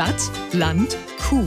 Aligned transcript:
Stadt, 0.00 0.30
Land, 0.52 0.96
Kuh. 1.28 1.46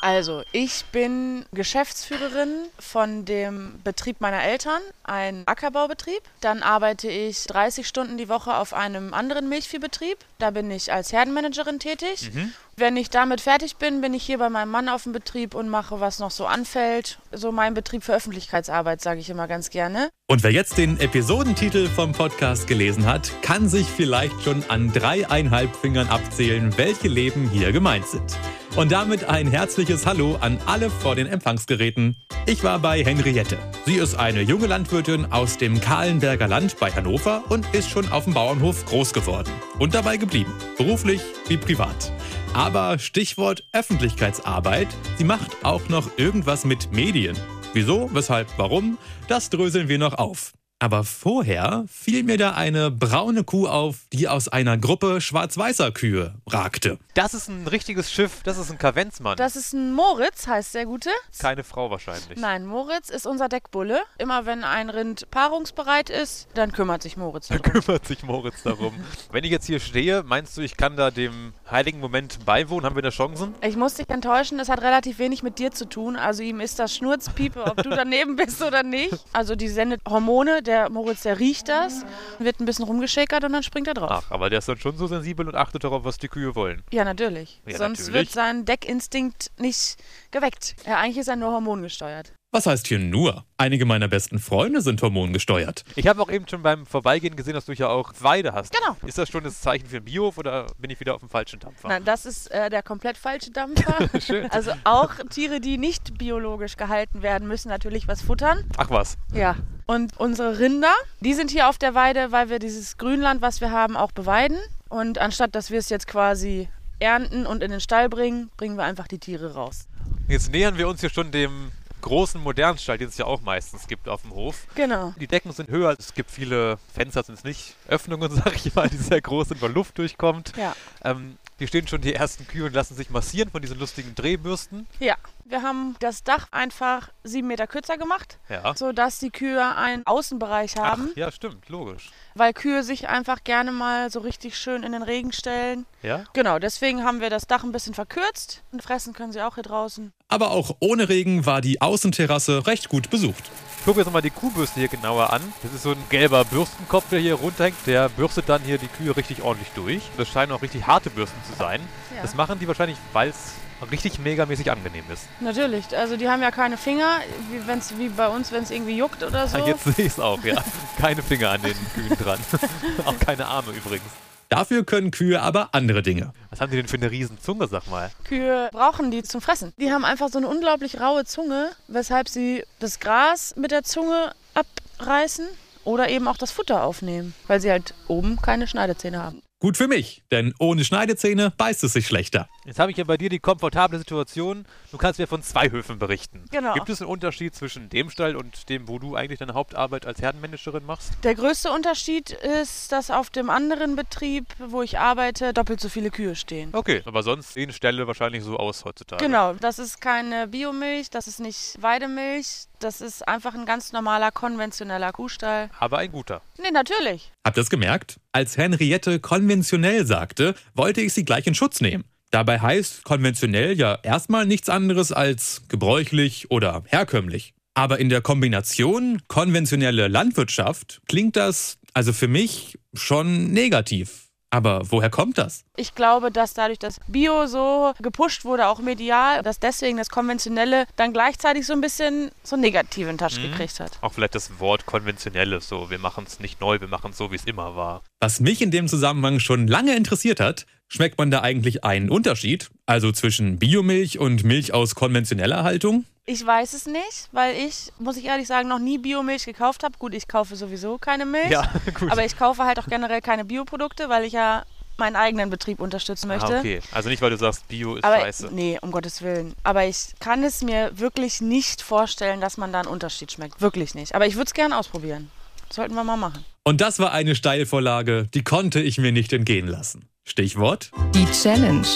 Also, 0.00 0.44
ich 0.52 0.84
bin 0.92 1.44
Geschäftsführerin 1.52 2.68
von 2.78 3.24
dem 3.24 3.80
Betrieb 3.82 4.20
meiner 4.20 4.44
Eltern, 4.44 4.80
ein 5.02 5.42
Ackerbaubetrieb. 5.46 6.22
Dann 6.40 6.62
arbeite 6.62 7.08
ich 7.08 7.46
30 7.46 7.88
Stunden 7.88 8.16
die 8.16 8.28
Woche 8.28 8.56
auf 8.56 8.74
einem 8.74 9.12
anderen 9.12 9.48
Milchviehbetrieb. 9.48 10.18
Da 10.38 10.52
bin 10.52 10.70
ich 10.70 10.92
als 10.92 11.12
Herdenmanagerin 11.12 11.80
tätig. 11.80 12.30
Wenn 12.78 12.98
ich 12.98 13.08
damit 13.08 13.40
fertig 13.40 13.76
bin, 13.76 14.02
bin 14.02 14.12
ich 14.12 14.22
hier 14.22 14.36
bei 14.36 14.50
meinem 14.50 14.70
Mann 14.70 14.90
auf 14.90 15.04
dem 15.04 15.12
Betrieb 15.12 15.54
und 15.54 15.70
mache, 15.70 15.98
was 15.98 16.18
noch 16.18 16.30
so 16.30 16.44
anfällt. 16.44 17.18
So 17.32 17.50
mein 17.50 17.72
Betrieb 17.72 18.04
für 18.04 18.14
Öffentlichkeitsarbeit, 18.14 19.00
sage 19.00 19.18
ich 19.18 19.30
immer 19.30 19.48
ganz 19.48 19.70
gerne. 19.70 20.10
Und 20.26 20.42
wer 20.42 20.52
jetzt 20.52 20.76
den 20.76 21.00
Episodentitel 21.00 21.88
vom 21.88 22.12
Podcast 22.12 22.66
gelesen 22.66 23.06
hat, 23.06 23.32
kann 23.40 23.70
sich 23.70 23.86
vielleicht 23.86 24.42
schon 24.42 24.62
an 24.68 24.92
dreieinhalb 24.92 25.74
Fingern 25.74 26.08
abzählen, 26.08 26.76
welche 26.76 27.08
Leben 27.08 27.48
hier 27.48 27.72
gemeint 27.72 28.06
sind. 28.08 28.36
Und 28.76 28.92
damit 28.92 29.24
ein 29.24 29.50
herzliches 29.50 30.04
Hallo 30.04 30.36
an 30.42 30.58
alle 30.66 30.90
vor 30.90 31.16
den 31.16 31.28
Empfangsgeräten. 31.28 32.14
Ich 32.44 32.62
war 32.62 32.78
bei 32.78 33.02
Henriette. 33.02 33.56
Sie 33.86 33.94
ist 33.94 34.16
eine 34.16 34.42
junge 34.42 34.66
Landwirtin 34.66 35.32
aus 35.32 35.56
dem 35.56 35.80
Kahlenberger 35.80 36.46
Land 36.46 36.78
bei 36.78 36.90
Hannover 36.90 37.42
und 37.48 37.74
ist 37.74 37.88
schon 37.88 38.12
auf 38.12 38.24
dem 38.24 38.34
Bauernhof 38.34 38.84
groß 38.84 39.14
geworden. 39.14 39.50
Und 39.78 39.94
dabei 39.94 40.18
geblieben. 40.18 40.52
Beruflich 40.76 41.22
wie 41.48 41.56
privat. 41.56 42.12
Aber 42.56 42.98
Stichwort 42.98 43.64
Öffentlichkeitsarbeit, 43.74 44.88
sie 45.18 45.24
macht 45.24 45.62
auch 45.62 45.90
noch 45.90 46.16
irgendwas 46.16 46.64
mit 46.64 46.90
Medien. 46.90 47.36
Wieso, 47.74 48.08
weshalb, 48.14 48.48
warum, 48.56 48.96
das 49.28 49.50
dröseln 49.50 49.90
wir 49.90 49.98
noch 49.98 50.14
auf. 50.14 50.54
Aber 50.78 51.04
vorher 51.04 51.86
fiel 51.88 52.22
mir 52.22 52.36
da 52.36 52.50
eine 52.50 52.90
braune 52.90 53.44
Kuh 53.44 53.66
auf, 53.66 54.00
die 54.12 54.28
aus 54.28 54.46
einer 54.48 54.76
Gruppe 54.76 55.22
schwarz-weißer 55.22 55.90
Kühe 55.90 56.34
ragte. 56.46 56.98
Das 57.14 57.32
ist 57.32 57.48
ein 57.48 57.66
richtiges 57.66 58.12
Schiff, 58.12 58.42
das 58.44 58.58
ist 58.58 58.70
ein 58.70 58.76
Kavenzmann. 58.76 59.38
Das 59.38 59.56
ist 59.56 59.72
ein 59.72 59.94
Moritz, 59.94 60.46
heißt 60.46 60.74
der 60.74 60.84
Gute. 60.84 61.08
Keine 61.38 61.64
Frau 61.64 61.90
wahrscheinlich. 61.90 62.38
Nein, 62.38 62.66
Moritz 62.66 63.08
ist 63.08 63.26
unser 63.26 63.48
Deckbulle. 63.48 64.02
Immer 64.18 64.44
wenn 64.44 64.64
ein 64.64 64.90
Rind 64.90 65.30
paarungsbereit 65.30 66.10
ist, 66.10 66.48
dann 66.52 66.72
kümmert 66.72 67.02
sich 67.02 67.16
Moritz 67.16 67.48
Da 67.48 67.56
darum. 67.56 67.72
kümmert 67.80 68.06
sich 68.06 68.22
Moritz 68.22 68.62
darum. 68.62 68.92
Wenn 69.32 69.44
ich 69.44 69.50
jetzt 69.50 69.64
hier 69.66 69.80
stehe, 69.80 70.24
meinst 70.24 70.58
du, 70.58 70.60
ich 70.60 70.76
kann 70.76 70.96
da 70.98 71.10
dem 71.10 71.54
heiligen 71.70 72.00
Moment 72.00 72.44
beiwohnen? 72.44 72.84
Haben 72.84 72.96
wir 72.96 73.02
da 73.02 73.08
Chancen? 73.08 73.54
Ich 73.62 73.76
muss 73.76 73.94
dich 73.94 74.10
enttäuschen, 74.10 74.58
das 74.58 74.68
hat 74.68 74.82
relativ 74.82 75.18
wenig 75.18 75.42
mit 75.42 75.58
dir 75.58 75.70
zu 75.72 75.86
tun. 75.88 76.16
Also 76.16 76.42
ihm 76.42 76.60
ist 76.60 76.78
das 76.78 76.94
Schnurzpiepe, 76.94 77.64
ob 77.64 77.82
du 77.82 77.88
daneben 77.96 78.36
bist 78.36 78.62
oder 78.62 78.82
nicht. 78.82 79.14
Also 79.32 79.56
die 79.56 79.68
sendet 79.68 80.02
Hormone, 80.06 80.62
der 80.66 80.90
Moritz, 80.90 81.22
der 81.22 81.38
riecht 81.38 81.68
das, 81.68 82.04
wird 82.38 82.60
ein 82.60 82.64
bisschen 82.66 82.84
rumgeschäkert 82.84 83.44
und 83.44 83.52
dann 83.52 83.62
springt 83.62 83.88
er 83.88 83.94
drauf. 83.94 84.24
Ach, 84.26 84.30
aber 84.30 84.50
der 84.50 84.58
ist 84.58 84.68
dann 84.68 84.78
schon 84.78 84.96
so 84.96 85.06
sensibel 85.06 85.46
und 85.48 85.54
achtet 85.54 85.84
darauf, 85.84 86.04
was 86.04 86.18
die 86.18 86.28
Kühe 86.28 86.54
wollen. 86.54 86.82
Ja, 86.92 87.04
natürlich. 87.04 87.60
Ja, 87.66 87.78
Sonst 87.78 88.00
natürlich. 88.00 88.14
wird 88.14 88.30
sein 88.30 88.64
Deckinstinkt 88.64 89.50
nicht 89.58 89.96
geweckt. 90.30 90.76
Ja, 90.86 90.98
eigentlich 90.98 91.18
ist 91.18 91.28
er 91.28 91.36
nur 91.36 91.52
hormongesteuert. 91.52 92.32
Was 92.56 92.64
heißt 92.64 92.86
hier 92.86 92.98
nur? 92.98 93.44
Einige 93.58 93.84
meiner 93.84 94.08
besten 94.08 94.38
Freunde 94.38 94.80
sind 94.80 95.02
hormongesteuert. 95.02 95.84
Ich 95.94 96.06
habe 96.06 96.22
auch 96.22 96.30
eben 96.30 96.48
schon 96.48 96.62
beim 96.62 96.86
Vorbeigehen 96.86 97.36
gesehen, 97.36 97.52
dass 97.52 97.66
du 97.66 97.74
ja 97.74 97.88
auch 97.88 98.14
Weide 98.20 98.54
hast. 98.54 98.72
Genau. 98.72 98.96
Ist 99.04 99.18
das 99.18 99.28
schon 99.28 99.44
das 99.44 99.60
Zeichen 99.60 99.86
für 99.86 99.98
ein 99.98 100.04
Biohof 100.04 100.38
oder 100.38 100.66
bin 100.78 100.88
ich 100.88 100.98
wieder 100.98 101.14
auf 101.14 101.20
dem 101.20 101.28
falschen 101.28 101.60
Dampfer? 101.60 101.86
Nein, 101.86 102.06
das 102.06 102.24
ist 102.24 102.50
äh, 102.50 102.70
der 102.70 102.82
komplett 102.82 103.18
falsche 103.18 103.50
Dampfer. 103.50 104.08
Schön. 104.22 104.50
Also 104.50 104.72
auch 104.84 105.12
Tiere, 105.28 105.60
die 105.60 105.76
nicht 105.76 106.16
biologisch 106.16 106.78
gehalten 106.78 107.20
werden, 107.20 107.46
müssen 107.46 107.68
natürlich 107.68 108.08
was 108.08 108.22
futtern. 108.22 108.64
Ach 108.78 108.88
was. 108.88 109.18
Ja. 109.34 109.56
Und 109.84 110.16
unsere 110.16 110.58
Rinder, 110.58 110.94
die 111.20 111.34
sind 111.34 111.50
hier 111.50 111.68
auf 111.68 111.76
der 111.76 111.94
Weide, 111.94 112.32
weil 112.32 112.48
wir 112.48 112.58
dieses 112.58 112.96
Grünland, 112.96 113.42
was 113.42 113.60
wir 113.60 113.70
haben, 113.70 113.98
auch 113.98 114.12
beweiden. 114.12 114.56
Und 114.88 115.18
anstatt 115.18 115.54
dass 115.54 115.70
wir 115.70 115.78
es 115.78 115.90
jetzt 115.90 116.06
quasi 116.06 116.70
ernten 117.00 117.44
und 117.44 117.62
in 117.62 117.70
den 117.70 117.80
Stall 117.80 118.08
bringen, 118.08 118.48
bringen 118.56 118.78
wir 118.78 118.84
einfach 118.84 119.08
die 119.08 119.18
Tiere 119.18 119.52
raus. 119.52 119.88
Jetzt 120.26 120.50
nähern 120.50 120.78
wir 120.78 120.88
uns 120.88 121.00
hier 121.00 121.10
schon 121.10 121.30
dem 121.30 121.70
großen 122.06 122.40
modernen 122.40 122.78
Stall, 122.78 122.98
den 122.98 123.08
es 123.08 123.18
ja 123.18 123.24
auch 123.24 123.40
meistens 123.40 123.88
gibt 123.88 124.08
auf 124.08 124.22
dem 124.22 124.30
Hof. 124.30 124.68
Genau. 124.76 125.12
Die 125.18 125.26
Decken 125.26 125.50
sind 125.50 125.68
höher, 125.68 125.96
es 125.98 126.14
gibt 126.14 126.30
viele 126.30 126.78
Fenster, 126.94 127.24
sind 127.24 127.34
es 127.34 127.44
nicht 127.44 127.74
Öffnungen, 127.88 128.30
sag 128.44 128.54
ich 128.54 128.74
mal, 128.76 128.88
die 128.88 128.96
sehr 128.96 129.20
groß 129.20 129.48
sind, 129.48 129.60
weil 129.60 129.72
Luft 129.72 129.98
durchkommt. 129.98 130.52
Ja. 130.56 130.74
Ähm, 131.02 131.36
hier 131.58 131.66
stehen 131.66 131.88
schon 131.88 132.02
die 132.02 132.14
ersten 132.14 132.46
Kühe 132.46 132.66
und 132.66 132.74
lassen 132.74 132.94
sich 132.94 133.10
massieren 133.10 133.50
von 133.50 133.60
diesen 133.60 133.78
lustigen 133.80 134.14
Drehbürsten. 134.14 134.86
Ja. 135.00 135.16
Wir 135.48 135.62
haben 135.62 135.94
das 136.00 136.24
Dach 136.24 136.48
einfach 136.50 137.08
sieben 137.22 137.46
Meter 137.46 137.68
kürzer 137.68 137.96
gemacht, 137.96 138.38
Ja. 138.48 138.74
sodass 138.74 139.20
die 139.20 139.30
Kühe 139.30 139.64
einen 139.76 140.04
Außenbereich 140.04 140.74
haben, 140.76 141.10
Ach, 141.12 141.16
ja, 141.16 141.30
stimmt, 141.30 141.68
logisch. 141.68 142.10
weil 142.34 142.52
Kühe 142.52 142.82
sich 142.82 143.06
einfach 143.06 143.44
gerne 143.44 143.70
mal 143.70 144.10
so 144.10 144.18
richtig 144.18 144.58
schön 144.58 144.82
in 144.82 144.90
den 144.90 145.04
Regen 145.04 145.30
stellen. 145.32 145.86
Ja? 146.02 146.24
Genau, 146.32 146.58
deswegen 146.58 147.04
haben 147.04 147.20
wir 147.20 147.30
das 147.30 147.46
Dach 147.46 147.62
ein 147.62 147.70
bisschen 147.70 147.94
verkürzt 147.94 148.64
und 148.72 148.82
fressen 148.82 149.12
können 149.12 149.30
sie 149.30 149.40
auch 149.40 149.54
hier 149.54 149.62
draußen. 149.62 150.12
Aber 150.26 150.50
auch 150.50 150.74
ohne 150.80 151.08
Regen 151.08 151.46
war 151.46 151.60
die 151.60 151.80
Außenterrasse 151.80 152.66
recht 152.66 152.88
gut 152.88 153.08
besucht. 153.10 153.44
Gucken 153.84 154.00
wir 154.00 154.06
uns 154.06 154.12
mal 154.12 154.22
die 154.22 154.30
Kuhbürste 154.30 154.80
hier 154.80 154.88
genauer 154.88 155.32
an. 155.32 155.42
Das 155.62 155.72
ist 155.72 155.84
so 155.84 155.92
ein 155.92 156.04
gelber 156.10 156.44
Bürstenkopf, 156.44 157.08
der 157.10 157.20
hier 157.20 157.34
runterhängt. 157.34 157.76
Der 157.86 158.08
bürstet 158.08 158.48
dann 158.48 158.62
hier 158.62 158.78
die 158.78 158.88
Kühe 158.88 159.16
richtig 159.16 159.42
ordentlich 159.42 159.70
durch. 159.76 160.02
Das 160.16 160.26
scheinen 160.26 160.50
auch 160.50 160.62
richtig 160.62 160.88
harte 160.88 161.08
Bürsten 161.08 161.38
zu 161.48 161.56
sein. 161.56 161.80
Ja. 162.16 162.22
Das 162.22 162.34
machen 162.34 162.58
die 162.58 162.66
wahrscheinlich, 162.66 162.98
weil 163.12 163.28
es 163.28 163.52
richtig 163.90 164.18
megamäßig 164.18 164.70
angenehm 164.70 165.04
ist. 165.12 165.24
Natürlich, 165.40 165.96
also 165.96 166.16
die 166.16 166.28
haben 166.28 166.42
ja 166.42 166.50
keine 166.50 166.76
Finger, 166.76 167.20
wie, 167.50 167.66
wenn's, 167.66 167.96
wie 167.98 168.08
bei 168.08 168.28
uns, 168.28 168.52
wenn 168.52 168.62
es 168.62 168.70
irgendwie 168.70 168.96
juckt 168.96 169.22
oder 169.22 169.46
so. 169.48 169.58
Ah, 169.58 169.66
Jetzt 169.66 169.84
sehe 169.84 170.06
ich 170.06 170.12
es 170.12 170.20
auch, 170.20 170.42
ja. 170.44 170.62
Keine 170.98 171.22
Finger 171.22 171.50
an 171.50 171.62
den 171.62 171.76
Kühen 171.94 172.16
dran. 172.18 172.38
auch 173.04 173.18
keine 173.18 173.46
Arme 173.46 173.72
übrigens. 173.72 174.10
Dafür 174.48 174.84
können 174.84 175.10
Kühe 175.10 175.42
aber 175.42 175.70
andere 175.72 176.02
Dinge. 176.02 176.32
Was 176.50 176.60
haben 176.60 176.70
die 176.70 176.76
denn 176.76 176.86
für 176.88 176.96
eine 176.96 177.10
riesen 177.10 177.40
Zunge, 177.40 177.66
sag 177.66 177.90
mal? 177.90 178.10
Kühe 178.24 178.68
brauchen 178.72 179.10
die 179.10 179.22
zum 179.22 179.40
Fressen. 179.40 179.72
Die 179.78 179.90
haben 179.90 180.04
einfach 180.04 180.28
so 180.28 180.38
eine 180.38 180.46
unglaublich 180.48 181.00
raue 181.00 181.24
Zunge, 181.24 181.70
weshalb 181.88 182.28
sie 182.28 182.62
das 182.78 183.00
Gras 183.00 183.54
mit 183.56 183.72
der 183.72 183.82
Zunge 183.82 184.32
abreißen 184.54 185.46
oder 185.84 186.08
eben 186.08 186.28
auch 186.28 186.36
das 186.36 186.52
Futter 186.52 186.84
aufnehmen, 186.84 187.34
weil 187.48 187.60
sie 187.60 187.70
halt 187.70 187.94
oben 188.08 188.40
keine 188.40 188.66
Schneidezähne 188.68 189.22
haben. 189.22 189.42
Gut 189.58 189.76
für 189.76 189.88
mich, 189.88 190.22
denn 190.30 190.54
ohne 190.58 190.84
Schneidezähne 190.84 191.52
beißt 191.56 191.82
es 191.84 191.94
sich 191.94 192.06
schlechter. 192.06 192.48
Jetzt 192.66 192.80
habe 192.80 192.90
ich 192.90 192.96
ja 192.96 193.04
bei 193.04 193.16
dir 193.16 193.28
die 193.28 193.38
komfortable 193.38 193.96
Situation, 193.98 194.66
du 194.90 194.98
kannst 194.98 195.20
mir 195.20 195.28
von 195.28 195.40
zwei 195.42 195.70
Höfen 195.70 196.00
berichten. 196.00 196.44
Genau. 196.50 196.74
Gibt 196.74 196.88
es 196.88 197.00
einen 197.00 197.08
Unterschied 197.10 197.54
zwischen 197.54 197.88
dem 197.88 198.10
Stall 198.10 198.34
und 198.34 198.68
dem, 198.68 198.88
wo 198.88 198.98
du 198.98 199.14
eigentlich 199.14 199.38
deine 199.38 199.54
Hauptarbeit 199.54 200.04
als 200.04 200.20
Herdenmanagerin 200.20 200.84
machst? 200.84 201.12
Der 201.22 201.36
größte 201.36 201.70
Unterschied 201.70 202.30
ist, 202.30 202.90
dass 202.90 203.12
auf 203.12 203.30
dem 203.30 203.50
anderen 203.50 203.94
Betrieb, 203.94 204.46
wo 204.58 204.82
ich 204.82 204.98
arbeite, 204.98 205.52
doppelt 205.52 205.80
so 205.80 205.88
viele 205.88 206.10
Kühe 206.10 206.34
stehen. 206.34 206.70
Okay, 206.72 207.02
aber 207.04 207.22
sonst 207.22 207.54
sehen 207.54 207.72
Ställe 207.72 208.08
wahrscheinlich 208.08 208.42
so 208.42 208.56
aus 208.56 208.84
heutzutage. 208.84 209.24
Genau, 209.24 209.54
das 209.54 209.78
ist 209.78 210.00
keine 210.00 210.48
Biomilch, 210.48 211.10
das 211.10 211.28
ist 211.28 211.38
nicht 211.38 211.80
Weidemilch, 211.80 212.66
das 212.80 213.00
ist 213.00 213.26
einfach 213.28 213.54
ein 213.54 213.64
ganz 213.64 213.92
normaler, 213.92 214.32
konventioneller 214.32 215.12
Kuhstall. 215.12 215.70
Aber 215.78 215.98
ein 215.98 216.10
guter. 216.10 216.42
Nee, 216.58 216.72
natürlich. 216.72 217.30
Habt 217.44 217.56
ihr 217.56 217.62
es 217.62 217.70
gemerkt? 217.70 218.18
Als 218.32 218.56
Henriette 218.56 219.20
konventionell 219.20 220.04
sagte, 220.04 220.56
wollte 220.74 221.00
ich 221.00 221.14
sie 221.14 221.24
gleich 221.24 221.46
in 221.46 221.54
Schutz 221.54 221.80
nehmen. 221.80 222.04
Dabei 222.36 222.60
heißt 222.60 223.02
konventionell 223.04 223.78
ja 223.78 223.98
erstmal 224.02 224.44
nichts 224.44 224.68
anderes 224.68 225.10
als 225.10 225.62
gebräuchlich 225.68 226.50
oder 226.50 226.82
herkömmlich. 226.84 227.54
Aber 227.72 227.98
in 227.98 228.10
der 228.10 228.20
Kombination 228.20 229.22
konventionelle 229.26 230.08
Landwirtschaft 230.08 231.00
klingt 231.08 231.36
das, 231.36 231.78
also 231.94 232.12
für 232.12 232.28
mich, 232.28 232.78
schon 232.92 233.52
negativ. 233.52 234.26
Aber 234.50 234.82
woher 234.90 235.08
kommt 235.08 235.38
das? 235.38 235.64
Ich 235.76 235.94
glaube, 235.94 236.30
dass 236.30 236.52
dadurch 236.52 236.78
das 236.78 237.00
Bio 237.08 237.46
so 237.46 237.94
gepusht 238.02 238.44
wurde, 238.44 238.68
auch 238.68 238.80
medial, 238.80 239.42
dass 239.42 239.58
deswegen 239.58 239.96
das 239.96 240.10
Konventionelle 240.10 240.84
dann 240.96 241.14
gleichzeitig 241.14 241.66
so 241.66 241.72
ein 241.72 241.80
bisschen 241.80 242.30
so 242.42 242.56
einen 242.56 242.62
negativen 242.62 243.18
Touch 243.18 243.40
gekriegt 243.40 243.80
hat. 243.80 243.92
Auch 244.02 244.12
vielleicht 244.12 244.34
das 244.34 244.60
Wort 244.60 244.84
konventionelles, 244.86 245.68
so 245.68 245.90
wir 245.90 245.98
machen 245.98 246.24
es 246.26 246.38
nicht 246.38 246.60
neu, 246.60 246.80
wir 246.80 246.88
machen 246.88 247.10
es 247.12 247.16
so, 247.16 247.32
wie 247.32 247.36
es 247.36 247.44
immer 247.44 247.76
war. 247.76 248.02
Was 248.20 248.40
mich 248.40 248.62
in 248.62 248.70
dem 248.70 248.88
Zusammenhang 248.88 249.40
schon 249.40 249.66
lange 249.66 249.96
interessiert 249.96 250.38
hat, 250.38 250.66
schmeckt 250.88 251.18
man 251.18 251.30
da 251.30 251.40
eigentlich 251.42 251.84
einen 251.84 252.10
Unterschied? 252.10 252.70
Also 252.86 253.12
zwischen 253.12 253.58
Biomilch 253.58 254.18
und 254.18 254.44
Milch 254.44 254.72
aus 254.72 254.94
konventioneller 254.94 255.64
Haltung? 255.64 256.04
Ich 256.24 256.44
weiß 256.44 256.72
es 256.72 256.86
nicht, 256.86 257.28
weil 257.30 257.54
ich, 257.56 257.92
muss 258.00 258.16
ich 258.16 258.24
ehrlich 258.24 258.48
sagen, 258.48 258.68
noch 258.68 258.80
nie 258.80 258.98
Biomilch 258.98 259.44
gekauft 259.44 259.84
habe. 259.84 259.96
Gut, 259.98 260.12
ich 260.12 260.26
kaufe 260.26 260.56
sowieso 260.56 260.98
keine 260.98 261.24
Milch. 261.24 261.50
Ja, 261.50 261.70
gut. 261.94 262.10
Aber 262.10 262.24
ich 262.24 262.36
kaufe 262.36 262.64
halt 262.64 262.78
auch 262.80 262.88
generell 262.88 263.20
keine 263.20 263.44
Bioprodukte, 263.44 264.08
weil 264.08 264.24
ich 264.24 264.32
ja 264.32 264.64
meinen 264.98 265.14
eigenen 265.14 265.50
Betrieb 265.50 265.78
unterstützen 265.78 266.28
möchte. 266.28 266.56
Ah, 266.56 266.58
okay. 266.58 266.80
Also 266.90 267.08
nicht, 267.10 267.22
weil 267.22 267.30
du 267.30 267.36
sagst, 267.36 267.68
Bio 267.68 267.96
ist 267.96 268.04
Aber 268.04 268.18
scheiße. 268.20 268.48
nee, 268.52 268.78
um 268.80 268.90
Gottes 268.90 269.22
Willen. 269.22 269.54
Aber 269.62 269.84
ich 269.84 270.14
kann 270.20 270.42
es 270.42 270.62
mir 270.62 270.98
wirklich 270.98 271.40
nicht 271.40 271.82
vorstellen, 271.82 272.40
dass 272.40 272.56
man 272.56 272.72
da 272.72 272.80
einen 272.80 272.88
Unterschied 272.88 273.30
schmeckt. 273.30 273.60
Wirklich 273.60 273.94
nicht. 273.94 274.14
Aber 274.14 274.26
ich 274.26 274.34
würde 274.34 274.46
es 274.46 274.54
gerne 274.54 274.76
ausprobieren. 274.76 275.30
Sollten 275.70 275.94
wir 275.94 276.04
mal 276.04 276.16
machen. 276.16 276.44
Und 276.64 276.80
das 276.80 276.98
war 276.98 277.12
eine 277.12 277.34
Steilvorlage, 277.34 278.28
die 278.34 278.42
konnte 278.42 278.80
ich 278.80 278.98
mir 278.98 279.12
nicht 279.12 279.32
entgehen 279.32 279.66
lassen. 279.68 280.08
Stichwort? 280.28 280.90
Die 281.14 281.24
Challenge. 281.26 281.86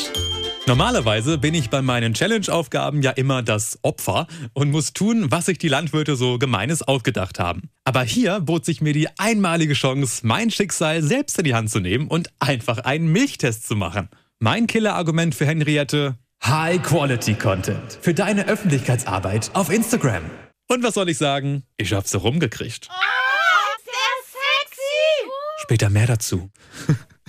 Normalerweise 0.67 1.37
bin 1.37 1.53
ich 1.53 1.69
bei 1.69 1.83
meinen 1.83 2.15
Challenge-Aufgaben 2.15 3.03
ja 3.03 3.11
immer 3.11 3.43
das 3.43 3.81
Opfer 3.83 4.29
und 4.53 4.71
muss 4.71 4.93
tun, 4.93 5.33
was 5.33 5.47
sich 5.47 5.59
die 5.59 5.67
Landwirte 5.69 6.15
so 6.15 6.39
Gemeines 6.39 6.81
ausgedacht 6.83 7.41
haben. 7.41 7.71
Aber 7.85 8.05
hier 8.05 8.39
bot 8.39 8.65
sich 8.65 8.81
mir 8.81 8.93
die 8.93 9.09
einmalige 9.19 9.75
Chance, 9.75 10.25
mein 10.25 10.53
Schicksal 10.53 11.03
selbst 11.03 11.39
in 11.39 11.45
die 11.45 11.55
Hand 11.55 11.71
zu 11.71 11.81
nehmen 11.81 12.07
und 12.07 12.31
einfach 12.39 12.79
einen 12.79 13.11
Milchtest 13.11 13.67
zu 13.67 13.75
machen. 13.75 14.09
Mein 14.39 14.69
Killer-Argument 14.69 15.35
für 15.35 15.45
Henriette: 15.47 16.17
High-Quality-Content 16.45 17.99
für 18.01 18.15
deine 18.15 18.47
Öffentlichkeitsarbeit 18.47 19.51
auf 19.55 19.71
Instagram. 19.71 20.23
Und 20.69 20.85
was 20.85 20.95
soll 20.95 21.09
ich 21.09 21.19
sagen? 21.19 21.65
Ich 21.79 21.93
hab's 21.93 22.15
rumgekriegt. 22.15 22.89
Oh, 22.91 23.83
sehr 23.85 23.93
sexy! 24.23 25.31
Später 25.65 25.91
mehr 25.91 26.07
dazu. 26.07 26.49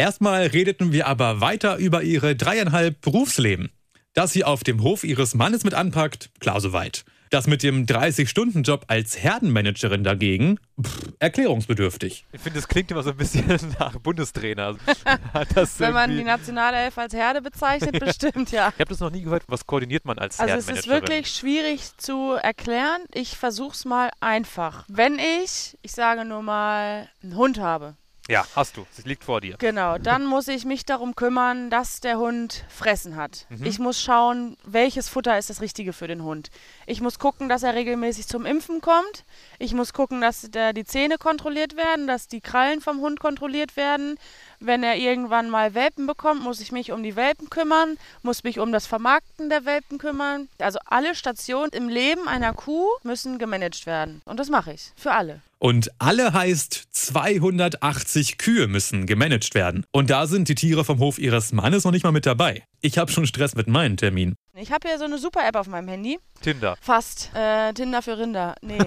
Erstmal 0.00 0.46
redeten 0.46 0.92
wir 0.92 1.06
aber 1.06 1.42
weiter 1.42 1.76
über 1.76 2.02
ihre 2.02 2.34
dreieinhalb 2.34 3.02
Berufsleben. 3.02 3.70
Dass 4.14 4.32
sie 4.32 4.44
auf 4.44 4.64
dem 4.64 4.82
Hof 4.82 5.04
ihres 5.04 5.34
Mannes 5.34 5.62
mit 5.62 5.74
anpackt, 5.74 6.30
klar 6.40 6.58
soweit. 6.62 7.04
Das 7.28 7.46
mit 7.46 7.62
dem 7.62 7.84
30-Stunden-Job 7.84 8.86
als 8.88 9.22
Herdenmanagerin 9.22 10.02
dagegen, 10.02 10.58
pff, 10.82 11.12
erklärungsbedürftig. 11.18 12.24
Ich 12.32 12.40
finde, 12.40 12.58
das 12.60 12.66
klingt 12.66 12.90
immer 12.90 13.02
so 13.02 13.10
ein 13.10 13.18
bisschen 13.18 13.44
nach 13.78 13.98
Bundestrainer. 13.98 14.76
Das 15.54 15.78
Wenn 15.78 15.92
man 15.92 16.16
die 16.16 16.24
Nationalelf 16.24 16.96
als 16.96 17.12
Herde 17.12 17.42
bezeichnet, 17.42 18.00
bestimmt 18.00 18.52
ja. 18.52 18.72
ich 18.74 18.80
habe 18.80 18.88
das 18.88 19.00
noch 19.00 19.10
nie 19.10 19.20
gehört. 19.20 19.42
Was 19.48 19.66
koordiniert 19.66 20.06
man 20.06 20.18
als 20.18 20.40
Also 20.40 20.54
es 20.54 20.78
ist 20.78 20.88
wirklich 20.88 21.28
schwierig 21.28 21.94
zu 21.98 22.38
erklären. 22.42 23.02
Ich 23.12 23.36
versuch's 23.36 23.84
mal 23.84 24.08
einfach. 24.20 24.86
Wenn 24.88 25.18
ich, 25.18 25.76
ich 25.82 25.92
sage 25.92 26.24
nur 26.24 26.40
mal, 26.40 27.06
einen 27.22 27.36
Hund 27.36 27.60
habe, 27.60 27.96
Ja, 28.30 28.46
hast 28.54 28.76
du. 28.76 28.86
Es 28.96 29.04
liegt 29.04 29.24
vor 29.24 29.40
dir. 29.40 29.56
Genau, 29.58 29.98
dann 29.98 30.24
muss 30.24 30.46
ich 30.46 30.64
mich 30.64 30.86
darum 30.86 31.16
kümmern, 31.16 31.68
dass 31.68 31.98
der 31.98 32.18
Hund 32.18 32.64
fressen 32.68 33.16
hat. 33.16 33.46
Mhm. 33.48 33.64
Ich 33.64 33.80
muss 33.80 34.00
schauen, 34.00 34.56
welches 34.62 35.08
Futter 35.08 35.36
ist 35.36 35.50
das 35.50 35.60
Richtige 35.60 35.92
für 35.92 36.06
den 36.06 36.22
Hund. 36.22 36.50
Ich 36.86 37.00
muss 37.00 37.18
gucken, 37.18 37.48
dass 37.48 37.64
er 37.64 37.74
regelmäßig 37.74 38.28
zum 38.28 38.46
Impfen 38.46 38.80
kommt. 38.80 39.24
Ich 39.58 39.74
muss 39.74 39.92
gucken, 39.92 40.20
dass 40.20 40.46
da 40.48 40.72
die 40.72 40.84
Zähne 40.84 41.18
kontrolliert 41.18 41.76
werden, 41.76 42.06
dass 42.06 42.28
die 42.28 42.40
Krallen 42.40 42.80
vom 42.80 43.00
Hund 43.00 43.18
kontrolliert 43.18 43.76
werden. 43.76 44.16
Wenn 44.62 44.82
er 44.82 44.96
irgendwann 44.96 45.48
mal 45.48 45.74
Welpen 45.74 46.06
bekommt, 46.06 46.42
muss 46.42 46.60
ich 46.60 46.70
mich 46.70 46.92
um 46.92 47.02
die 47.02 47.16
Welpen 47.16 47.48
kümmern, 47.48 47.96
muss 48.22 48.44
mich 48.44 48.58
um 48.58 48.72
das 48.72 48.86
Vermarkten 48.86 49.48
der 49.48 49.64
Welpen 49.64 49.96
kümmern. 49.96 50.48
Also 50.58 50.78
alle 50.84 51.14
Stationen 51.14 51.70
im 51.72 51.88
Leben 51.88 52.28
einer 52.28 52.52
Kuh 52.52 52.86
müssen 53.02 53.38
gemanagt 53.38 53.86
werden. 53.86 54.20
Und 54.26 54.38
das 54.38 54.50
mache 54.50 54.74
ich. 54.74 54.92
Für 54.96 55.12
alle. 55.12 55.40
Und 55.58 55.90
alle 55.98 56.34
heißt 56.34 56.88
280 56.90 58.36
Kühe 58.36 58.66
müssen 58.66 59.06
gemanagt 59.06 59.54
werden. 59.54 59.84
Und 59.92 60.10
da 60.10 60.26
sind 60.26 60.48
die 60.48 60.54
Tiere 60.54 60.84
vom 60.84 60.98
Hof 60.98 61.18
ihres 61.18 61.52
Mannes 61.52 61.84
noch 61.84 61.92
nicht 61.92 62.04
mal 62.04 62.12
mit 62.12 62.26
dabei. 62.26 62.64
Ich 62.82 62.98
habe 62.98 63.10
schon 63.10 63.26
Stress 63.26 63.54
mit 63.54 63.66
meinen 63.66 63.96
Terminen. 63.96 64.36
Ich 64.54 64.72
habe 64.72 64.88
hier 64.88 64.98
so 64.98 65.04
eine 65.04 65.18
super 65.18 65.46
App 65.46 65.56
auf 65.56 65.68
meinem 65.68 65.88
Handy. 65.88 66.18
Tinder. 66.42 66.76
Fast. 66.82 67.30
Äh, 67.34 67.72
Tinder 67.72 68.02
für 68.02 68.18
Rinder. 68.18 68.56
Nee. 68.60 68.78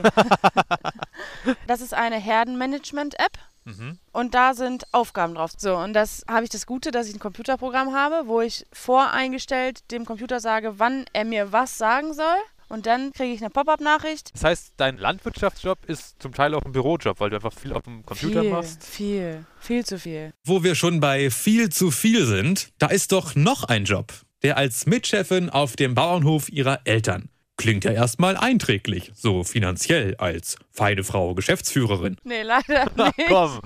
das 1.68 1.81
ist 1.81 1.96
eine 1.96 2.18
Herdenmanagement-App. 2.20 3.38
Mhm. 3.65 3.98
Und 4.12 4.33
da 4.33 4.54
sind 4.54 4.86
Aufgaben 4.92 5.36
drauf. 5.36 5.51
So, 5.57 5.75
und 5.77 5.94
das 5.94 6.24
habe 6.30 6.44
ich 6.44 6.50
das 6.50 6.65
Gute, 6.65 6.92
dass 6.92 7.07
ich 7.07 7.15
ein 7.15 7.19
Computerprogramm 7.19 7.94
habe, 7.94 8.27
wo 8.27 8.42
ich 8.42 8.65
voreingestellt 8.71 9.92
dem 9.92 10.06
Computer 10.06 10.39
sage, 10.39 10.80
wann 10.80 11.06
er 11.13 11.25
mir 11.25 11.51
was 11.51 11.77
sagen 11.77 12.13
soll. 12.13 12.36
Und 12.69 12.88
dann 12.88 13.13
kriege 13.13 13.33
ich 13.33 13.42
eine 13.42 13.51
Pop-up-Nachricht. 13.51 14.31
Das 14.33 14.44
heißt, 14.44 14.74
dein 14.77 14.98
Landwirtschaftsjob 14.98 15.86
ist 15.86 16.19
zum 16.19 16.33
Teil 16.33 16.56
auch 16.56 16.63
ein 16.63 16.71
Bürojob, 16.71 17.19
weil 17.19 17.30
du 17.30 17.36
einfach 17.36 17.54
viel 17.54 17.71
auf 17.71 17.83
dem 17.83 18.04
Computer 18.04 18.42
viel, 18.42 18.50
machst. 18.50 18.83
Viel, 18.83 19.45
viel 19.60 19.86
zu 19.86 20.00
viel. 20.00 20.33
Wo 20.44 20.63
wir 20.63 20.74
schon 20.74 21.00
bei 21.00 21.30
viel 21.30 21.69
zu 21.69 21.92
viel 21.92 22.25
sind, 22.25 22.71
da 22.80 22.88
ist 22.88 23.12
doch 23.12 23.36
noch 23.36 23.65
ein 23.65 23.86
Job. 23.86 24.12
Der 24.42 24.57
als 24.57 24.88
Mitchefin 24.88 25.51
auf 25.51 25.75
dem 25.75 25.94
Bauernhof 25.94 26.50
ihrer 26.50 26.80
Eltern. 26.86 27.30
Klingt 27.63 27.86
ja 27.86 27.92
erstmal 27.94 28.36
einträglich, 28.36 29.13
so 29.15 29.45
finanziell 29.45 30.15
als 30.18 30.57
feine 30.69 31.06
Frau 31.06 31.33
Geschäftsführerin. 31.33 32.18
Nee, 32.25 32.42
leider 32.42 32.88
Na, 32.98 33.06
nicht. 33.18 33.30
komm. 33.30 33.62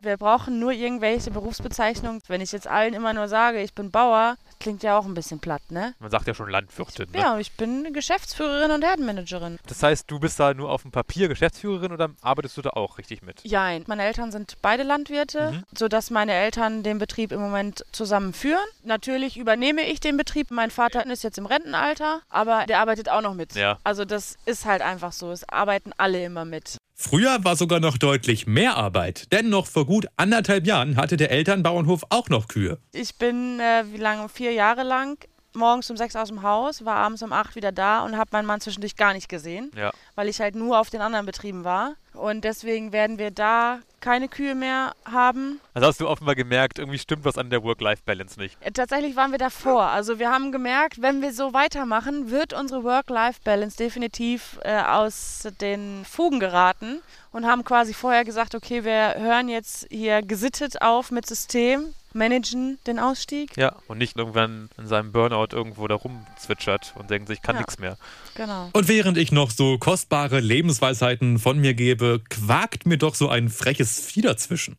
Wir 0.00 0.16
brauchen 0.16 0.60
nur 0.60 0.70
irgendwelche 0.70 1.32
Berufsbezeichnungen. 1.32 2.22
Wenn 2.28 2.40
ich 2.40 2.52
jetzt 2.52 2.68
allen 2.68 2.94
immer 2.94 3.12
nur 3.12 3.26
sage, 3.26 3.60
ich 3.62 3.74
bin 3.74 3.90
Bauer, 3.90 4.36
klingt 4.60 4.82
ja 4.82 4.96
auch 4.98 5.04
ein 5.06 5.14
bisschen 5.14 5.40
platt, 5.40 5.62
ne? 5.70 5.94
Man 5.98 6.10
sagt 6.10 6.26
ja 6.28 6.34
schon 6.34 6.48
Landwirtin. 6.50 7.08
Ne? 7.12 7.18
Ja, 7.18 7.38
ich 7.38 7.52
bin 7.52 7.92
Geschäftsführerin 7.92 8.70
und 8.70 8.84
Herdenmanagerin. 8.84 9.58
Das 9.66 9.82
heißt, 9.82 10.10
du 10.10 10.20
bist 10.20 10.38
da 10.38 10.54
nur 10.54 10.70
auf 10.70 10.82
dem 10.82 10.90
Papier 10.92 11.28
Geschäftsführerin 11.28 11.92
oder 11.92 12.10
arbeitest 12.20 12.56
du 12.56 12.62
da 12.62 12.70
auch 12.70 12.98
richtig 12.98 13.22
mit? 13.22 13.40
Jein. 13.42 13.84
Meine 13.88 14.04
Eltern 14.04 14.30
sind 14.30 14.56
beide 14.62 14.82
Landwirte, 14.82 15.50
Mhm. 15.52 15.64
sodass 15.76 16.10
meine 16.10 16.32
Eltern 16.34 16.82
den 16.82 16.98
Betrieb 16.98 17.32
im 17.32 17.40
Moment 17.40 17.84
zusammen 17.92 18.32
führen. 18.34 18.58
Natürlich 18.84 19.36
übernehme 19.38 19.82
ich 19.82 20.00
den 20.00 20.16
Betrieb. 20.16 20.50
Mein 20.50 20.70
Vater 20.70 21.04
ist 21.06 21.24
jetzt 21.24 21.38
im 21.38 21.46
Rentenalter, 21.46 22.20
aber 22.28 22.66
der 22.66 22.80
arbeitet 22.80 23.08
auch 23.08 23.22
noch 23.22 23.34
mit. 23.34 23.54
Ja. 23.54 23.78
Also 23.82 24.04
das 24.04 24.36
ist 24.44 24.66
halt 24.66 24.82
einfach 24.82 25.12
so. 25.12 25.30
Es 25.32 25.48
arbeiten 25.48 25.92
alle 25.96 26.22
immer 26.24 26.44
mit. 26.44 26.76
Früher 27.02 27.42
war 27.44 27.56
sogar 27.56 27.80
noch 27.80 27.96
deutlich 27.96 28.46
mehr 28.46 28.76
Arbeit, 28.76 29.32
denn 29.32 29.48
noch 29.48 29.66
vor 29.66 29.86
gut 29.86 30.06
anderthalb 30.18 30.66
Jahren 30.66 30.96
hatte 30.98 31.16
der 31.16 31.30
Elternbauernhof 31.30 32.02
auch 32.10 32.28
noch 32.28 32.46
Kühe. 32.46 32.76
Ich 32.92 33.14
bin, 33.16 33.58
äh, 33.58 33.84
wie 33.90 33.96
lange, 33.96 34.28
vier 34.28 34.52
Jahre 34.52 34.82
lang 34.82 35.16
morgens 35.54 35.90
um 35.90 35.96
sechs 35.96 36.14
aus 36.14 36.28
dem 36.28 36.42
Haus, 36.42 36.84
war 36.84 36.96
abends 36.96 37.22
um 37.22 37.32
acht 37.32 37.56
wieder 37.56 37.72
da 37.72 38.04
und 38.04 38.18
habe 38.18 38.28
meinen 38.32 38.44
Mann 38.44 38.60
zwischendurch 38.60 38.96
gar 38.96 39.14
nicht 39.14 39.30
gesehen, 39.30 39.70
Ja. 39.74 39.92
weil 40.14 40.28
ich 40.28 40.42
halt 40.42 40.54
nur 40.56 40.78
auf 40.78 40.90
den 40.90 41.00
anderen 41.00 41.24
Betrieben 41.24 41.64
war. 41.64 41.94
Und 42.20 42.42
deswegen 42.44 42.92
werden 42.92 43.18
wir 43.18 43.30
da 43.30 43.80
keine 44.00 44.28
Kühe 44.28 44.54
mehr 44.54 44.94
haben. 45.04 45.60
Also 45.74 45.86
hast 45.88 46.00
du 46.00 46.08
offenbar 46.08 46.34
gemerkt, 46.34 46.78
irgendwie 46.78 46.98
stimmt 46.98 47.24
was 47.24 47.36
an 47.36 47.50
der 47.50 47.62
Work-Life-Balance 47.62 48.38
nicht. 48.40 48.56
Äh, 48.60 48.72
Tatsächlich 48.72 49.14
waren 49.16 49.30
wir 49.30 49.38
davor. 49.38 49.84
Also 49.84 50.18
wir 50.18 50.30
haben 50.30 50.52
gemerkt, 50.52 51.02
wenn 51.02 51.20
wir 51.22 51.32
so 51.32 51.52
weitermachen, 51.52 52.30
wird 52.30 52.52
unsere 52.52 52.82
Work-Life-Balance 52.84 53.76
definitiv 53.76 54.58
äh, 54.64 54.80
aus 54.82 55.48
den 55.60 56.04
Fugen 56.08 56.40
geraten 56.40 57.00
und 57.32 57.46
haben 57.46 57.62
quasi 57.64 57.92
vorher 57.94 58.24
gesagt, 58.24 58.54
okay, 58.54 58.84
wir 58.84 59.16
hören 59.18 59.48
jetzt 59.48 59.86
hier 59.90 60.22
gesittet 60.22 60.80
auf 60.82 61.10
mit 61.10 61.26
System, 61.26 61.92
managen 62.12 62.78
den 62.88 62.98
Ausstieg. 62.98 63.56
Ja. 63.56 63.76
Und 63.86 63.98
nicht 63.98 64.16
irgendwann 64.16 64.68
in 64.78 64.86
seinem 64.88 65.12
Burnout 65.12 65.48
irgendwo 65.52 65.86
da 65.86 65.94
rumzwitschert 65.94 66.94
und 66.98 67.08
denkt 67.10 67.28
sich, 67.28 67.36
ich 67.38 67.42
kann 67.42 67.54
Ja. 67.54 67.60
nichts 67.60 67.78
mehr. 67.78 67.96
Genau. 68.34 68.68
Und 68.72 68.88
während 68.88 69.16
ich 69.16 69.30
noch 69.30 69.50
so 69.52 69.78
kostbare 69.78 70.40
Lebensweisheiten 70.40 71.38
von 71.38 71.58
mir 71.60 71.74
gebe, 71.74 72.09
quakt 72.18 72.86
mir 72.86 72.98
doch 72.98 73.14
so 73.14 73.28
ein 73.28 73.48
freches 73.48 74.00
Vieh 74.00 74.22
dazwischen. 74.22 74.76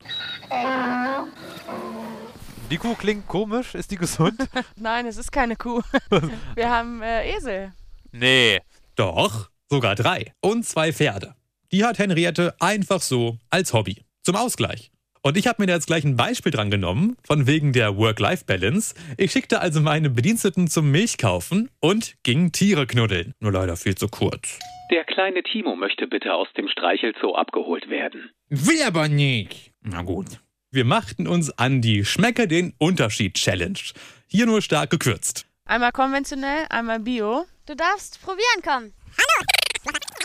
Die 2.70 2.78
Kuh 2.78 2.96
klingt 2.96 3.28
komisch. 3.28 3.76
Ist 3.76 3.92
die 3.92 3.98
gesund? 3.98 4.36
Nein, 4.76 5.06
es 5.06 5.18
ist 5.18 5.32
keine 5.32 5.56
Kuh. 5.56 5.82
wir 6.56 6.70
haben 6.70 7.02
äh, 7.02 7.36
Esel. 7.36 7.74
nee. 8.12 8.60
Doch, 8.96 9.50
sogar 9.70 9.96
drei. 9.96 10.34
Und 10.42 10.66
zwei 10.66 10.92
Pferde. 10.92 11.34
Die 11.72 11.86
hat 11.86 11.98
Henriette 11.98 12.54
einfach 12.60 13.02
so 13.02 13.40
als 13.50 13.74
Hobby. 13.74 14.04
Zum 14.24 14.36
Ausgleich. 14.36 14.92
Und 15.24 15.38
ich 15.38 15.48
habe 15.48 15.62
mir 15.62 15.68
da 15.68 15.74
jetzt 15.74 15.88
gleich 15.88 16.04
ein 16.04 16.16
Beispiel 16.16 16.52
dran 16.52 16.72
genommen, 16.72 17.16
von 17.26 17.46
wegen 17.46 17.74
der 17.74 17.96
Work-Life-Balance. 17.96 18.96
Ich 19.18 19.32
schickte 19.32 19.62
also 19.62 19.80
meine 19.80 20.10
Bediensteten 20.10 20.68
zum 20.68 20.92
Milchkaufen 20.92 21.70
und 21.80 22.16
ging 22.24 22.52
Tiere 22.52 22.88
knuddeln. 22.88 23.34
Nur 23.40 23.52
leider 23.52 23.78
viel 23.78 23.96
zu 23.96 24.08
kurz. 24.08 24.60
Der 24.92 25.06
kleine 25.06 25.42
Timo 25.42 25.78
möchte 25.78 26.06
bitte 26.06 26.34
aus 26.34 26.50
dem 26.58 26.68
Streichelzoo 26.68 27.34
abgeholt 27.34 27.90
werden. 27.90 28.30
Will 28.50 28.82
aber 28.84 29.08
nicht. 29.08 29.72
Na 29.82 30.02
gut. 30.02 30.28
Wir 30.70 30.84
machten 30.84 31.28
uns 31.28 31.58
an 31.58 31.82
die 31.82 32.04
Schmecke 32.04 32.46
den 32.46 32.74
Unterschied 32.78 33.36
Challenge. 33.36 33.80
Hier 34.28 34.46
nur 34.46 34.62
stark 34.62 34.90
gekürzt. 34.90 35.46
Einmal 35.66 35.94
konventionell, 35.94 36.66
einmal 36.70 37.00
bio. 37.00 37.46
Du 37.68 37.76
darfst 37.76 38.22
probieren 38.22 38.62
kommen. 38.64 38.94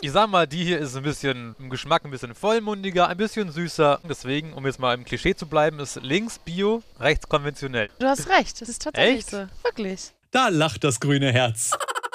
Ich 0.02 0.10
sag 0.10 0.28
mal, 0.28 0.46
die 0.46 0.64
hier 0.64 0.80
ist 0.80 0.96
ein 0.96 1.04
bisschen 1.04 1.54
im 1.60 1.70
Geschmack 1.70 2.04
ein 2.04 2.10
bisschen 2.10 2.34
vollmundiger, 2.34 3.08
ein 3.08 3.16
bisschen 3.16 3.50
süßer. 3.50 4.00
Deswegen, 4.08 4.52
um 4.52 4.66
jetzt 4.66 4.80
mal 4.80 4.94
im 4.94 5.04
Klischee 5.04 5.34
zu 5.34 5.46
bleiben, 5.46 5.78
ist 5.78 5.96
links 6.02 6.40
Bio, 6.40 6.82
rechts 6.98 7.28
konventionell. 7.28 7.88
Du 8.00 8.06
hast 8.06 8.28
recht, 8.28 8.60
das 8.60 8.68
ist 8.68 8.82
tatsächlich 8.82 9.18
Echt? 9.18 9.30
so. 9.30 9.46
Wirklich. 9.62 10.10
Da 10.32 10.48
lacht 10.48 10.82
das 10.84 11.00
grüne 11.00 11.32
Herz. 11.32 11.70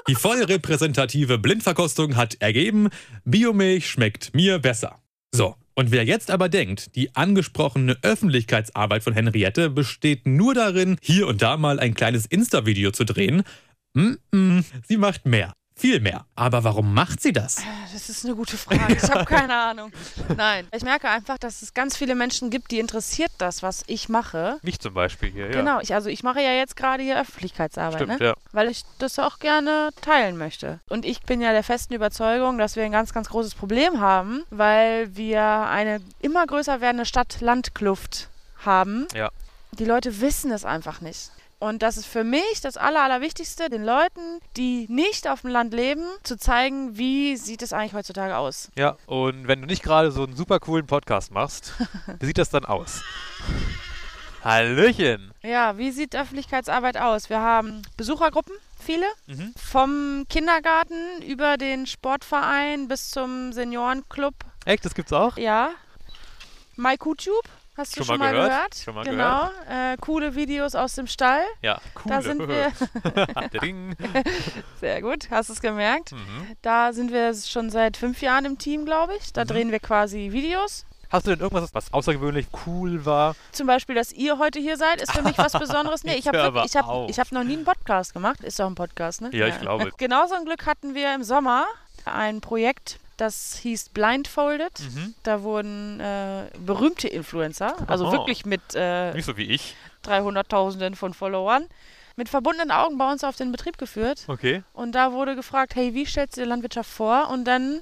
Die 0.08 0.16
voll 0.16 0.44
repräsentative 0.44 1.38
Blindverkostung 1.38 2.16
hat 2.16 2.38
ergeben, 2.40 2.90
Biomilch 3.24 3.90
schmeckt 3.90 4.34
mir 4.34 4.60
besser. 4.60 5.02
So, 5.32 5.56
und 5.76 5.92
wer 5.92 6.04
jetzt 6.04 6.32
aber 6.32 6.50
denkt, 6.50 6.96
die 6.96 7.16
angesprochene 7.16 7.98
Öffentlichkeitsarbeit 8.02 9.04
von 9.04 9.14
Henriette 9.14 9.70
besteht 9.70 10.28
nur 10.28 10.54
darin, 10.54 10.98
hier 11.02 11.28
und 11.28 11.42
da 11.42 11.58
mal 11.58 11.80
ein 11.80 11.94
kleines 11.94 12.26
Insta-Video 12.26 12.92
zu 12.92 13.06
drehen, 13.06 13.44
mm 13.94 14.16
-mm, 14.32 14.64
sie 14.88 14.98
macht 14.98 15.26
mehr. 15.26 15.54
Viel 15.82 16.00
mehr. 16.00 16.28
Aber 16.36 16.64
warum 16.64 16.94
macht 16.94 17.24
sie 17.24 17.34
das? 17.34 17.56
Das 17.92 18.08
ist 18.08 18.24
eine 18.24 18.36
gute 18.36 18.56
Frage. 18.56 18.94
Ich 18.94 19.02
habe 19.10 19.26
keine 19.26 19.56
Ahnung. 19.70 19.92
Nein, 20.38 20.68
ich 20.72 20.84
merke 20.84 21.10
einfach, 21.10 21.40
dass 21.40 21.64
es 21.64 21.74
ganz 21.74 21.98
viele 21.98 22.14
Menschen 22.14 22.52
gibt, 22.52 22.70
die 22.70 22.78
interessiert 22.78 23.32
das, 23.40 23.64
was 23.64 23.84
ich 23.88 24.08
mache. 24.08 24.60
Mich 24.62 24.80
zum 24.80 24.94
Beispiel 24.94 25.32
hier, 25.32 25.48
ja. 25.48 25.54
Genau, 25.54 25.80
ich, 25.80 25.96
also 25.96 26.08
ich 26.08 26.22
mache 26.22 26.40
ja 26.40 26.52
jetzt 26.52 26.76
gerade 26.76 27.02
hier 27.02 27.20
Öffentlichkeitsarbeit, 27.20 28.04
Stimmt, 28.04 28.20
ne? 28.20 28.28
ja. 28.28 28.36
weil 28.52 28.70
ich 28.70 28.84
das 29.00 29.18
auch 29.18 29.40
gerne 29.40 29.90
teilen 30.02 30.38
möchte. 30.38 30.80
Und 30.88 31.04
ich 31.04 31.24
bin 31.24 31.42
ja 31.42 31.52
der 31.52 31.64
festen 31.64 31.96
Überzeugung, 31.96 32.60
dass 32.60 32.76
wir 32.76 32.84
ein 32.84 32.92
ganz, 32.92 33.12
ganz 33.12 33.30
großes 33.30 33.56
Problem 33.56 34.00
haben, 34.00 34.44
weil 34.52 35.16
wir 35.16 35.42
eine 35.42 36.00
immer 36.20 36.46
größer 36.46 36.80
werdende 36.80 37.06
Stadt-Land-Kluft 37.06 38.30
haben. 38.64 39.08
Ja. 39.16 39.32
Die 39.72 39.86
Leute 39.86 40.22
wissen 40.22 40.52
es 40.52 40.64
einfach 40.64 41.02
nicht. 41.02 41.32
Und 41.62 41.84
das 41.84 41.96
ist 41.96 42.08
für 42.08 42.24
mich 42.24 42.60
das 42.64 42.76
Aller, 42.76 43.04
Allerwichtigste, 43.04 43.70
den 43.70 43.84
Leuten, 43.84 44.40
die 44.58 44.88
nicht 44.90 45.28
auf 45.28 45.42
dem 45.42 45.52
Land 45.52 45.76
leben, 45.76 46.04
zu 46.24 46.36
zeigen, 46.36 46.98
wie 46.98 47.38
sieht 47.38 47.62
es 47.62 47.72
eigentlich 47.72 47.94
heutzutage 47.94 48.36
aus. 48.36 48.72
Ja, 48.76 48.98
und 49.06 49.48
wenn 49.48 49.62
du 49.62 49.68
nicht 49.68 49.84
gerade 49.84 50.12
so 50.12 50.24
einen 50.24 50.36
super 50.36 50.60
coolen 50.60 50.88
Podcast 50.88 51.32
machst, 51.32 51.74
wie 52.20 52.26
sieht 52.26 52.40
das 52.40 52.50
dann 52.50 52.66
aus? 52.66 53.04
Hallöchen! 54.44 55.32
Ja, 55.44 55.78
wie 55.78 55.92
sieht 55.92 56.16
Öffentlichkeitsarbeit 56.16 56.98
aus? 56.98 57.30
Wir 57.30 57.42
haben 57.42 57.84
Besuchergruppen, 57.96 58.56
viele, 58.84 59.06
Mhm. 59.28 59.54
vom 59.56 60.26
Kindergarten 60.30 61.22
über 61.22 61.58
den 61.58 61.86
Sportverein 61.86 62.88
bis 62.88 63.12
zum 63.12 63.54
Seniorenclub. 63.54 64.34
Echt, 64.66 64.84
das 64.84 64.96
gibt's 64.96 65.14
auch? 65.14 65.38
Ja. 65.38 65.70
MyQtube, 66.76 67.48
hast 67.78 67.94
du 67.96 67.98
Schon 68.00 68.06
schon, 68.06 68.20
mal 68.20 68.32
gehört? 68.32 68.50
gehört? 68.50 68.76
Schon 68.76 68.96
mal 68.96 69.04
genau. 69.06 69.50
Äh, 69.70 69.98
coole 70.02 70.36
Videos 70.36 70.76
aus 70.76 70.96
dem 70.96 71.08
Stall. 71.08 71.42
Ja, 71.62 71.80
cool. 72.04 72.12
Da 72.12 72.22
sind 72.22 72.40
wir, 72.48 72.72
sehr 74.80 75.02
gut, 75.02 75.30
hast 75.32 75.50
du 75.50 75.54
es 75.54 75.62
gemerkt. 75.62 76.12
Mhm. 76.12 76.56
Da 76.62 76.94
sind 76.94 77.12
wir 77.12 77.34
schon 77.34 77.70
seit 77.70 77.98
fünf 77.98 78.22
Jahren 78.22 78.46
im 78.46 78.58
Team, 78.58 78.86
glaube 78.86 79.14
ich. 79.20 79.34
Da 79.34 79.44
Mhm. 79.44 79.48
drehen 79.48 79.72
wir 79.72 79.80
quasi 79.80 80.30
Videos. 80.32 80.86
Hast 81.10 81.28
du 81.28 81.32
denn 81.32 81.42
irgendwas, 81.42 81.74
was 81.74 81.92
außergewöhnlich 81.92 82.48
cool 82.66 83.06
war? 83.06 83.36
Zum 83.52 83.68
Beispiel, 83.68 83.96
dass 83.96 84.14
ihr 84.14 84.38
heute 84.38 84.60
hier 84.60 84.78
seid, 84.78 85.02
ist 85.02 85.12
für 85.12 85.22
mich 85.24 85.38
was 85.38 85.52
Besonderes. 85.52 86.06
Nee, 86.06 86.16
ich 86.16 86.26
habe 86.30 86.64
ich 86.66 86.76
hab, 86.78 87.10
ich 87.10 87.20
hab 87.20 87.32
noch 87.34 87.44
nie 87.44 87.56
einen 87.58 87.66
Podcast 87.66 88.14
gemacht. 88.14 88.42
Ist 88.46 88.60
doch 88.62 88.68
ein 88.68 88.76
Podcast, 88.76 89.20
ne? 89.22 89.30
Ja, 89.34 89.48
ich 89.48 89.60
glaube. 89.60 89.92
Genauso 89.98 90.36
ein 90.36 90.46
Glück 90.46 90.66
hatten 90.66 90.96
wir 90.96 91.14
im 91.14 91.24
Sommer 91.24 91.66
ein 92.06 92.40
Projekt, 92.40 92.98
das 93.18 93.58
hieß 93.58 93.90
Blindfolded. 93.90 94.72
Mhm. 94.80 95.14
Da 95.24 95.44
wurden 95.44 96.00
äh, 96.00 96.46
berühmte 96.60 97.08
Influencer, 97.08 97.76
also 97.88 98.06
Aha. 98.08 98.14
wirklich 98.14 98.46
mit 98.46 98.62
äh, 98.76 99.14
Nicht 99.14 99.26
so 99.26 99.38
wie 99.38 99.44
ich. 99.46 99.76
300.000 100.06 100.96
von 100.96 101.14
Followern, 101.14 101.66
mit 102.16 102.30
verbundenen 102.30 102.72
Augen 102.72 102.98
bei 102.98 103.12
uns 103.12 103.24
auf 103.24 103.36
den 103.36 103.52
Betrieb 103.52 103.78
geführt. 103.78 104.24
Okay. 104.28 104.64
Und 104.74 104.94
da 104.94 105.12
wurde 105.14 105.36
gefragt, 105.36 105.76
hey, 105.76 105.94
wie 105.94 106.06
stellst 106.06 106.38
du 106.38 106.42
dir 106.42 106.48
Landwirtschaft 106.48 106.90
vor? 106.90 107.30
Und 107.30 107.46
dann 107.46 107.82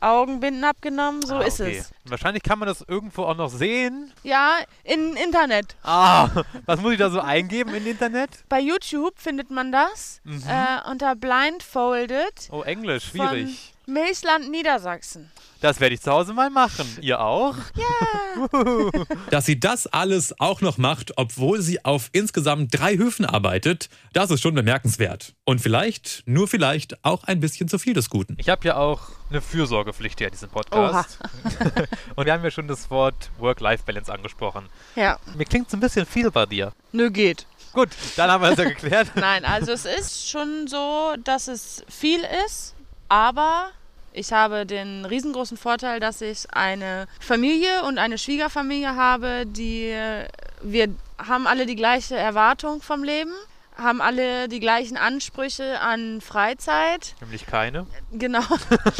Augenbinden 0.00 0.62
abgenommen, 0.64 1.22
so 1.22 1.36
Ah, 1.36 1.40
ist 1.42 1.60
okay. 1.60 1.78
es. 1.78 1.90
Wahrscheinlich 2.04 2.44
kann 2.44 2.58
man 2.60 2.68
das 2.68 2.84
irgendwo 2.86 3.24
auch 3.24 3.36
noch 3.36 3.50
sehen. 3.50 4.12
Ja, 4.22 4.58
im 4.84 5.16
Internet. 5.16 5.74
Ah, 5.82 6.28
was 6.66 6.80
muss 6.80 6.92
ich 6.92 6.98
da 6.98 7.10
so 7.10 7.20
eingeben 7.20 7.74
im 7.74 7.84
Internet? 7.86 8.30
Bei 8.48 8.60
YouTube 8.60 9.18
findet 9.18 9.50
man 9.50 9.72
das 9.72 10.20
Mhm. 10.24 10.42
äh, 10.48 10.88
unter 10.90 11.16
Blindfolded 11.16 12.48
Oh, 12.50 12.62
Englisch, 12.62 13.06
schwierig. 13.06 13.74
Milchland 13.88 14.50
Niedersachsen. 14.50 15.30
Das 15.60 15.80
werde 15.80 15.94
ich 15.94 16.02
zu 16.02 16.12
Hause 16.12 16.34
mal 16.34 16.50
machen. 16.50 16.86
Ihr 17.00 17.20
auch? 17.20 17.56
Dass 19.30 19.46
sie 19.46 19.58
das 19.58 19.86
alles 19.88 20.38
auch 20.38 20.60
noch 20.60 20.78
macht, 20.78 21.16
obwohl 21.16 21.60
sie 21.62 21.84
auf 21.84 22.10
insgesamt 22.12 22.78
drei 22.78 22.96
Höfen 22.96 23.24
arbeitet, 23.24 23.88
das 24.12 24.30
ist 24.30 24.40
schon 24.42 24.54
bemerkenswert. 24.54 25.34
Und 25.44 25.60
vielleicht, 25.60 26.22
nur 26.26 26.46
vielleicht, 26.46 27.04
auch 27.04 27.24
ein 27.24 27.40
bisschen 27.40 27.66
zu 27.68 27.78
viel 27.78 27.94
des 27.94 28.08
Guten. 28.10 28.36
Ich 28.38 28.48
habe 28.48 28.68
ja 28.68 28.76
auch 28.76 29.00
eine 29.30 29.40
Fürsorgepflicht 29.40 30.18
hier 30.18 30.28
in 30.28 30.32
diesem 30.32 30.50
Podcast. 30.50 31.18
Und 32.14 32.26
wir 32.26 32.32
haben 32.32 32.44
ja 32.44 32.50
schon 32.50 32.68
das 32.68 32.90
Wort 32.90 33.30
Work-Life-Balance 33.38 34.12
angesprochen. 34.12 34.68
Ja, 34.94 35.18
Mir 35.34 35.44
klingt 35.44 35.70
so 35.70 35.76
ein 35.76 35.80
bisschen 35.80 36.06
viel 36.06 36.30
bei 36.30 36.46
dir. 36.46 36.72
nö, 36.92 37.10
geht. 37.10 37.46
Gut, 37.72 37.90
dann 38.16 38.30
haben 38.30 38.42
wir 38.42 38.50
das 38.50 38.58
ja 38.58 38.64
geklärt. 38.64 39.08
Nein, 39.14 39.44
also 39.44 39.72
es 39.72 39.84
ist 39.84 40.28
schon 40.30 40.66
so, 40.68 41.14
dass 41.24 41.48
es 41.48 41.84
viel 41.88 42.20
ist, 42.46 42.74
aber 43.08 43.70
ich 44.12 44.32
habe 44.32 44.66
den 44.66 45.04
riesengroßen 45.04 45.56
Vorteil, 45.56 46.00
dass 46.00 46.20
ich 46.20 46.46
eine 46.52 47.06
Familie 47.20 47.84
und 47.84 47.98
eine 47.98 48.18
Schwiegerfamilie 48.18 48.96
habe, 48.96 49.44
die 49.46 49.94
wir 50.62 50.88
haben 51.18 51.46
alle 51.46 51.66
die 51.66 51.76
gleiche 51.76 52.16
Erwartung 52.16 52.82
vom 52.82 53.04
Leben, 53.04 53.32
haben 53.76 54.00
alle 54.00 54.48
die 54.48 54.60
gleichen 54.60 54.96
Ansprüche 54.96 55.80
an 55.80 56.20
Freizeit. 56.20 57.14
Nämlich 57.20 57.46
keine. 57.46 57.86
Genau. 58.12 58.42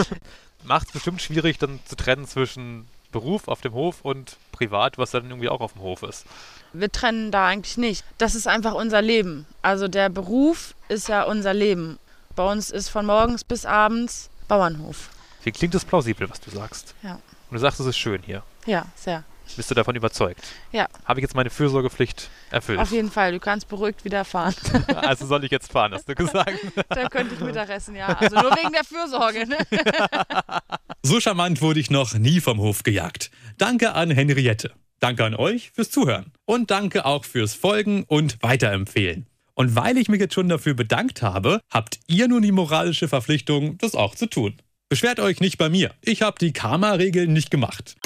Macht 0.64 0.88
es 0.88 0.92
bestimmt 0.92 1.22
schwierig, 1.22 1.58
dann 1.58 1.80
zu 1.84 1.96
trennen 1.96 2.26
zwischen 2.26 2.86
Beruf 3.10 3.48
auf 3.48 3.60
dem 3.60 3.72
Hof 3.72 4.02
und 4.02 4.36
privat, 4.52 4.98
was 4.98 5.12
dann 5.12 5.28
irgendwie 5.28 5.48
auch 5.48 5.60
auf 5.60 5.72
dem 5.72 5.82
Hof 5.82 6.02
ist. 6.02 6.26
Wir 6.72 6.92
trennen 6.92 7.30
da 7.30 7.46
eigentlich 7.46 7.78
nicht. 7.78 8.04
Das 8.18 8.34
ist 8.34 8.46
einfach 8.46 8.74
unser 8.74 9.00
Leben. 9.00 9.46
Also 9.62 9.88
der 9.88 10.10
Beruf 10.10 10.74
ist 10.88 11.08
ja 11.08 11.22
unser 11.22 11.54
Leben. 11.54 11.98
Bei 12.38 12.48
uns 12.48 12.70
ist 12.70 12.88
von 12.88 13.04
morgens 13.04 13.42
bis 13.42 13.66
abends 13.66 14.30
Bauernhof. 14.46 15.10
Wie 15.42 15.50
klingt 15.50 15.74
es 15.74 15.84
plausibel, 15.84 16.30
was 16.30 16.40
du 16.40 16.52
sagst? 16.52 16.94
Ja. 17.02 17.14
Und 17.14 17.54
du 17.54 17.58
sagst, 17.58 17.80
es 17.80 17.86
ist 17.86 17.98
schön 17.98 18.22
hier. 18.24 18.44
Ja, 18.64 18.86
sehr. 18.94 19.24
Bist 19.56 19.72
du 19.72 19.74
davon 19.74 19.96
überzeugt? 19.96 20.46
Ja. 20.70 20.86
Habe 21.04 21.18
ich 21.18 21.22
jetzt 21.22 21.34
meine 21.34 21.50
Fürsorgepflicht 21.50 22.30
erfüllt? 22.52 22.78
Auf 22.78 22.92
jeden 22.92 23.10
Fall, 23.10 23.32
du 23.32 23.40
kannst 23.40 23.66
beruhigt 23.66 24.04
wieder 24.04 24.24
fahren. 24.24 24.54
also 24.94 25.26
soll 25.26 25.42
ich 25.42 25.50
jetzt 25.50 25.72
fahren, 25.72 25.92
hast 25.92 26.08
du 26.08 26.14
gesagt? 26.14 26.52
da 26.90 27.08
könnte 27.08 27.34
ich 27.34 27.40
Mittagessen, 27.40 27.96
ja. 27.96 28.06
Also 28.06 28.36
nur 28.36 28.52
wegen 28.52 28.70
der 28.70 28.84
Fürsorge, 28.84 29.44
ne? 29.44 29.58
So 31.02 31.18
charmant 31.18 31.60
wurde 31.60 31.80
ich 31.80 31.90
noch 31.90 32.14
nie 32.14 32.40
vom 32.40 32.60
Hof 32.60 32.84
gejagt. 32.84 33.32
Danke 33.56 33.94
an 33.94 34.12
Henriette. 34.12 34.74
Danke 35.00 35.24
an 35.24 35.34
euch 35.34 35.72
fürs 35.72 35.90
Zuhören. 35.90 36.32
Und 36.44 36.70
danke 36.70 37.04
auch 37.04 37.24
fürs 37.24 37.54
Folgen 37.54 38.04
und 38.04 38.40
Weiterempfehlen. 38.44 39.26
Und 39.58 39.74
weil 39.74 39.98
ich 39.98 40.08
mich 40.08 40.20
jetzt 40.20 40.34
schon 40.34 40.48
dafür 40.48 40.74
bedankt 40.74 41.20
habe, 41.20 41.60
habt 41.68 41.98
ihr 42.06 42.28
nun 42.28 42.42
die 42.42 42.52
moralische 42.52 43.08
Verpflichtung, 43.08 43.76
das 43.78 43.96
auch 43.96 44.14
zu 44.14 44.26
tun. 44.26 44.54
Beschwert 44.88 45.18
euch 45.18 45.40
nicht 45.40 45.58
bei 45.58 45.68
mir. 45.68 45.90
Ich 46.00 46.22
habe 46.22 46.36
die 46.40 46.52
Karma-Regeln 46.52 47.32
nicht 47.32 47.50
gemacht. 47.50 47.96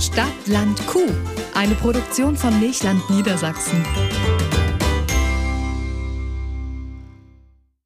Stadt, 0.00 0.26
Land, 0.46 0.84
Kuh. 0.88 1.06
Eine 1.54 1.76
Produktion 1.76 2.36
von 2.36 2.58
Milchland 2.58 3.08
Niedersachsen. 3.08 3.84